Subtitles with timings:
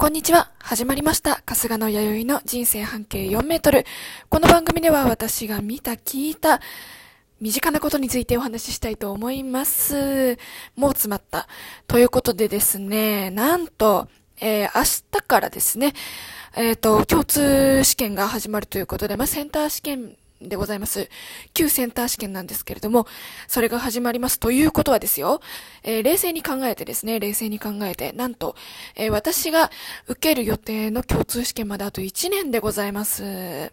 [0.00, 0.50] こんにちは。
[0.58, 1.42] 始まりました。
[1.46, 3.84] 春日の弥生の人生半径4メートル。
[4.30, 6.62] この番組では私が見た、聞いた、
[7.38, 10.38] 身近なことについてお話ししたいと思います。
[10.74, 11.48] もう詰まった。
[11.86, 14.08] ということでですね、なんと、
[14.40, 15.92] えー、明日からですね、
[16.56, 21.08] えっ、ー、と、共通試験が始まるということで、まあ、センター試験でございます。
[21.54, 23.06] 旧センター試験なんですけれども、
[23.46, 25.40] それが始まりますということはですよ、
[25.82, 28.56] えー、冷静に考えてですね、冷静に考えて、なんと、
[28.96, 29.70] えー、私が
[30.06, 33.72] 受ける予定の共通試験まであと1年でございます。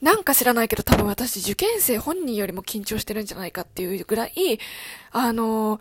[0.00, 4.58] なんか知らないけど多分私受験生本人よりも緊張してるんじゃないかっていうぐらい、
[5.12, 5.80] あのー、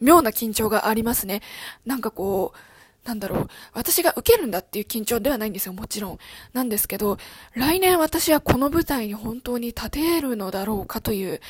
[0.00, 1.40] 妙な緊張がありますね。
[1.86, 2.69] なんかこう、
[3.04, 6.18] なんだろう、私が受けるんだっていう緊張ではないんですよ、もちろん。
[6.52, 7.18] なんですけど、
[7.54, 11.40] 来年私はこの舞台に本当に立てるのだろうかという、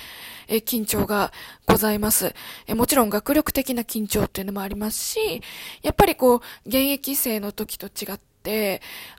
[0.49, 1.33] え緊張が
[1.67, 2.35] ございます。
[2.67, 5.43] えもちろん学力的な緊張っていうのもありますし、
[5.83, 8.30] やっぱりこう、現役生の時と違って、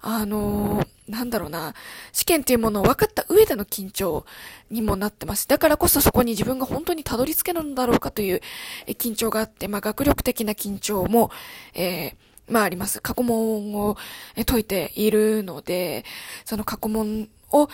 [0.02, 1.74] あのー、なんだろうな、
[2.12, 4.26] 試験っていうものを分かった上での緊張
[4.70, 5.48] にもなってます。
[5.48, 8.41] だからこそそこに自分が本当にたどり着けるんだろうかという
[8.88, 11.32] 緊張があって、まあ学力的な緊張も、
[11.74, 13.02] えーまああります。
[13.02, 13.98] 過去問を
[14.46, 16.04] 解いているので、
[16.44, 17.70] その過去問を、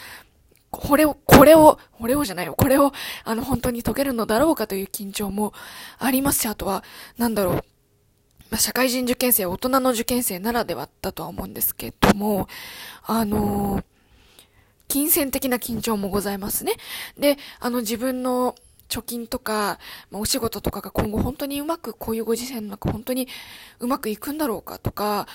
[0.70, 2.92] これを、これを、これをじゃないよ、これを、
[3.24, 5.54] あの、本当に解けるのだろうかという緊張も
[5.98, 6.84] ありますし、あとは、
[7.18, 7.64] なんだろう、
[8.50, 12.48] ま、社会人受験生、大人の受験生ならではだとは思うんですけども、
[13.04, 13.84] あのー、
[14.88, 16.74] 金銭的な緊張もございますね。
[17.18, 18.56] で、あの自分の
[18.90, 19.80] 貯金とか、
[20.12, 23.28] まあ、お仕事とかが今後本当にうまく、こういうご時世の中本当に
[23.80, 25.28] うまくいくんだろうかとか、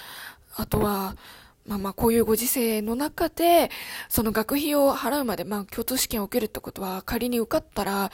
[0.57, 1.17] あとは、
[1.67, 3.71] まあまあこういうご時世の中で、
[4.09, 8.11] その学費を払うまで、まあ共通試験を受けるってことは仮に受かったら、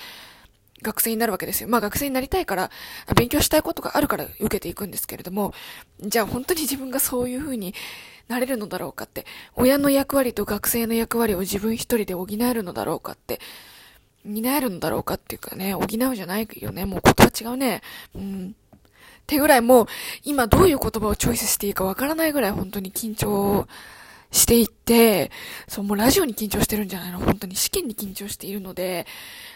[0.82, 1.68] 学生になるわけですよ。
[1.68, 2.70] まあ学生になりたいから、
[3.16, 5.54] 勉強したいことがあるから受けていくんですけれども、
[6.00, 7.74] じゃあ本当に自分がそういうふうに
[8.28, 13.40] なれるのだろうかって、親の役割と学生の役割を自分一人で補えるのだろうかって、
[14.24, 16.84] 担えるんだろうかっていうかね、補うじゃないよね。
[16.84, 17.82] もう言葉違うね。
[18.14, 18.54] うん。
[18.78, 18.80] っ
[19.26, 19.86] てぐらいもう、
[20.24, 23.66] 今どういう言葉をチョイスしていいかわからないぐらい本当に緊張
[24.30, 25.30] していって、
[25.68, 27.20] そう、もうラジオに緊張してるんじゃないの？
[27.20, 29.06] 本当に試験に緊張しているので、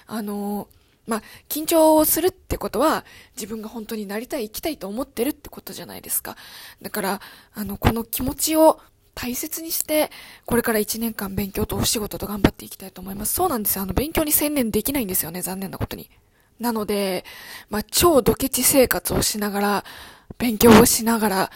[0.07, 0.69] あの、
[1.07, 3.05] まあ、緊張をするってことは、
[3.35, 6.37] 自分が本当になりたい、生きたいと思ってるってことじゃないですか。
[6.81, 7.21] だから、
[7.55, 8.81] あの、この気持ちを
[9.15, 10.11] 大切にして、
[10.47, 13.35] これから1年間勉強とお仕事と頑張っていきたいと思います。
[13.35, 13.83] そうなんですよ。
[13.83, 15.43] あの、勉強に専念できないんですよね。
[15.43, 16.09] 残念なことに。
[16.61, 17.25] なので、
[17.69, 19.85] まあ、超ドケチ生活をしながら、
[20.39, 21.51] 勉強をしながら、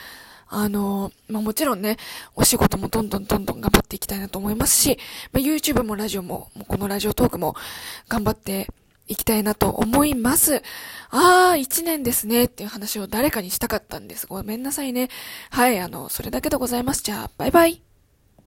[0.48, 1.96] あの、まあ、もちろんね、
[2.34, 4.98] お仕事もどんどんどんどん頑張っていきたいなと思いますし、
[5.32, 7.56] まあ、YouTube もラジオも、もこのラジオトークも
[8.08, 8.68] 頑張って
[9.08, 10.62] いきたいなと思います。
[11.10, 14.26] あー、一年ですねっていう話を誰かにしたかったんです。
[14.26, 15.08] ごめんなさいね。
[15.50, 17.02] はい、あの、それだけでございます。
[17.02, 17.82] じゃあ、バイバイ。